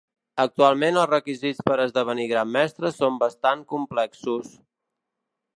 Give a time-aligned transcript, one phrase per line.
[0.43, 4.53] Actualment els requisits per esdevenir Gran Mestre són bastant complexos.